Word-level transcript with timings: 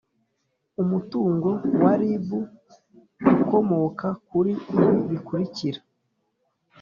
umutungo 0.81 1.49
wa 1.81 1.93
rib 2.01 2.27
ukomoka 3.43 4.07
kuri 4.27 4.51
ibi 4.77 4.97
bikurikira 5.09 5.79